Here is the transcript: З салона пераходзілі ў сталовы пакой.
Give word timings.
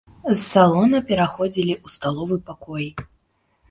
З 0.29 0.37
салона 0.51 1.03
пераходзілі 1.11 1.73
ў 1.85 1.97
сталовы 1.97 2.43
пакой. 2.53 2.85